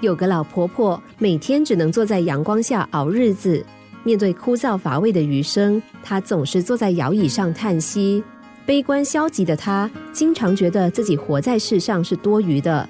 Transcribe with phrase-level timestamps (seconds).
[0.00, 3.64] 有个老婆婆每天只能坐在阳光下熬日子，
[4.02, 8.22] 面对枯燥乏味的余生，她总是坐在摇椅上叹息。
[8.66, 12.88] 悲观消极的她，经常觉得自己活在世上是多余的。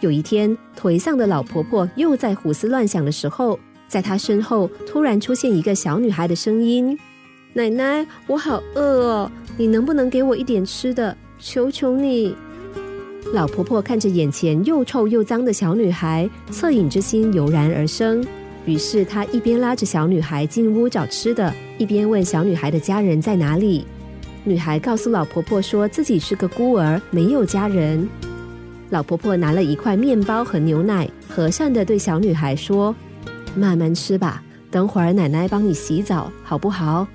[0.00, 6.98] 有一天，颓丧的老婆婆又在胡思乱想的时候，在她身后突然出现一个小女孩的声音
[7.54, 11.16] ：“奶奶，我好饿哦，你能不能给我一点吃的？
[11.38, 12.36] 求求你！”
[13.32, 18.24] 老婆婆看着眼前又臭又脏的小女孩，恻隐之心油然而生。
[18.64, 23.84] 于是她一边拉着小女孩进屋找吃的，一边问小女孩的家人在哪里。
[24.44, 28.08] 女孩告诉老婆婆说自己是个孤儿，没有家人。
[28.90, 32.94] 老婆婆拿了一块面包和牛奶，和善的对小女孩说
[33.56, 37.06] ：“慢慢吃吧，等会儿奶奶帮你洗澡，好不好？”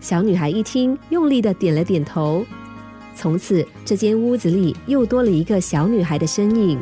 [0.00, 2.44] 小女孩一听，用力的点了点头。
[3.14, 6.80] 从此，这间屋子里又多了一个小女孩的身影。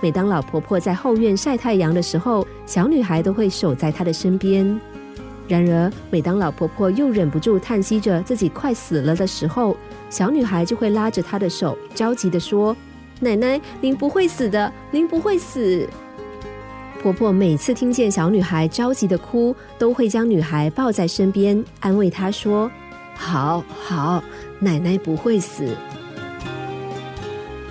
[0.00, 4.78] 每当老婆婆在后院晒太阳的时候，小女孩都会守在她的身边。
[5.48, 9.76] 然而，每当老婆婆又忍不住叹息着自己快死了的时候，
[10.10, 12.76] 小女孩就会拉着她的手，着急的说
[13.18, 15.88] ：“奶奶，您不会死的，您不会死。”
[17.02, 22.70] 婆婆每次听见小女孩着急的哭，都会将女孩抱在身边，安慰她说
[23.16, 24.22] ：“好好。”
[24.60, 25.76] 奶奶不会死。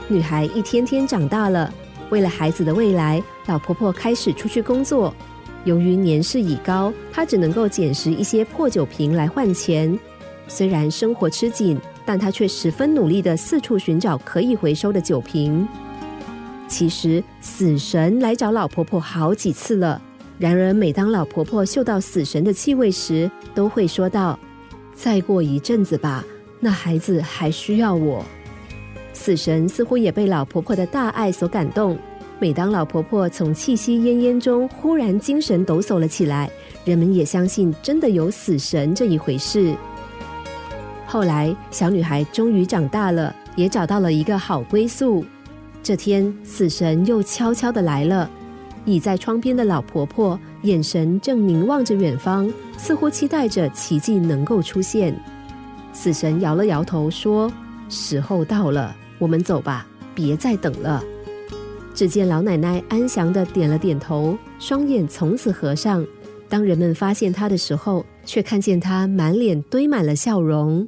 [0.08, 1.74] 女孩一天天长大了，
[2.10, 5.14] 为了孩子的未来，老婆婆开始出去工作。
[5.66, 9.98] 由于年事已高，她只能够捡拾一些破酒瓶来换钱。
[10.48, 15.68] 虽然生活吃紧，但她却十分努力的四处寻找可以回收的酒瓶。
[16.70, 20.02] 其实死神来找老婆婆好几次了，
[20.40, 24.40] 然而每当老婆婆嗅到死神的气味时，都会说道
[24.96, 26.24] ：“再过一阵子吧。”
[26.60, 28.24] 那孩子还需要我。
[29.14, 31.98] 死神似乎也被老婆婆的大爱所感动。
[32.40, 36.48] 每当老婆婆从气息奄奄中忽然精神抖擞了起来，
[36.86, 39.74] 人们也相信真的有死神这一回事。
[41.08, 45.26] 后来，小女孩终于长大了，也找到了一个好归宿。
[45.82, 48.30] 这天，死神又悄悄的来了。
[48.86, 55.14] 倚在窗边的老婆婆眼神正凝望着远方，似乎期待着奇迹能够出现。
[56.00, 57.52] 死神摇了摇头，说
[57.90, 61.04] ：“时候到了，我们走吧，别再等了。”
[61.96, 66.06] 只见老奶奶安详的点了点头，双眼从此合上。
[66.48, 70.88] 当人们发现她的时候，却看见她满脸堆满了笑容。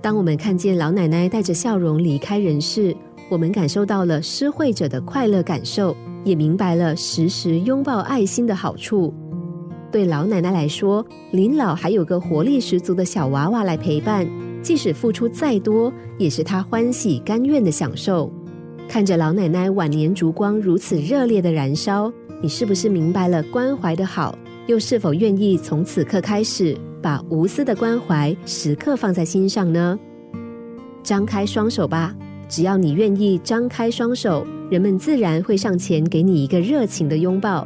[0.00, 2.96] 当我们看见老奶奶带着笑容离开人世，
[3.28, 9.12] 我们感受到了施惠者的快乐感受，也明白了时时拥抱爱心的好处。
[9.90, 14.28] 对老奶奶来说，临老还有个活力十足的小娃娃来陪伴，
[14.62, 18.30] 即使付出再多，也是她欢喜甘愿的享受。
[18.88, 24.36] 看着老奶奶晚年烛光如此热烈的燃烧，你是不是明白了关怀的好？
[24.66, 29.98] 又是否愿意从此刻开始，把无私的关怀时刻放在心上呢？
[31.02, 32.14] 张开双手吧，
[32.48, 37.64] 只要你愿意张开双手，人们自然会上前给你一个热情的拥抱。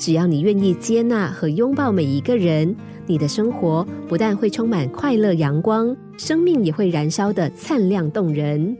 [0.00, 2.74] 只要你愿意接纳和拥抱每一个人，
[3.06, 8.74] 你的生活不但会充满快乐阳光，生命也会燃烧的灿亮动人。